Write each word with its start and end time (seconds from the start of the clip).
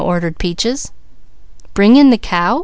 ordered 0.03 0.39
Peaches. 0.39 0.91
"Bring 1.75 1.95
in 1.95 2.09
the 2.09 2.17
cow?" 2.17 2.59